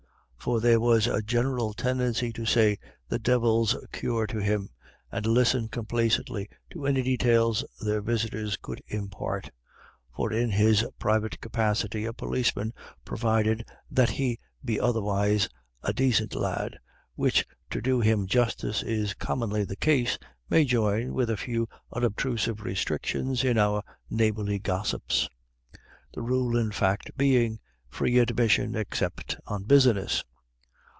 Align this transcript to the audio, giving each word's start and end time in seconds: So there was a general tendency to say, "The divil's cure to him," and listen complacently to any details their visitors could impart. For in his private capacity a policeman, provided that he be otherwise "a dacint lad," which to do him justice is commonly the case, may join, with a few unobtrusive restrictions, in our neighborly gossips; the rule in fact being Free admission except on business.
So 0.43 0.59
there 0.59 0.79
was 0.79 1.05
a 1.05 1.21
general 1.21 1.71
tendency 1.71 2.33
to 2.33 2.47
say, 2.47 2.79
"The 3.09 3.19
divil's 3.19 3.75
cure 3.91 4.25
to 4.25 4.39
him," 4.39 4.69
and 5.11 5.23
listen 5.27 5.67
complacently 5.67 6.49
to 6.71 6.87
any 6.87 7.03
details 7.03 7.63
their 7.79 8.01
visitors 8.01 8.57
could 8.57 8.81
impart. 8.87 9.51
For 10.15 10.33
in 10.33 10.49
his 10.49 10.83
private 10.97 11.39
capacity 11.41 12.05
a 12.05 12.13
policeman, 12.13 12.73
provided 13.05 13.63
that 13.91 14.09
he 14.09 14.39
be 14.65 14.79
otherwise 14.79 15.47
"a 15.83 15.93
dacint 15.93 16.33
lad," 16.33 16.79
which 17.13 17.45
to 17.69 17.79
do 17.79 17.99
him 18.01 18.25
justice 18.25 18.81
is 18.81 19.13
commonly 19.13 19.63
the 19.63 19.75
case, 19.75 20.17
may 20.49 20.65
join, 20.65 21.13
with 21.13 21.29
a 21.29 21.37
few 21.37 21.69
unobtrusive 21.93 22.61
restrictions, 22.63 23.43
in 23.43 23.59
our 23.59 23.83
neighborly 24.09 24.57
gossips; 24.57 25.29
the 26.15 26.23
rule 26.23 26.57
in 26.57 26.71
fact 26.71 27.15
being 27.15 27.59
Free 27.91 28.17
admission 28.17 28.75
except 28.75 29.37
on 29.45 29.65
business. 29.65 30.23